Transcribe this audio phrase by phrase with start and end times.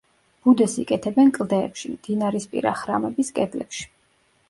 [0.45, 3.91] ბუდეს იკეთებენ კლდეებში, მდინარისპირა ხრამების კედლებში.